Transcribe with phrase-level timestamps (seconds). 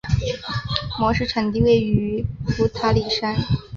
[0.97, 2.25] 模式产地位于
[2.57, 3.35] 普塔里山。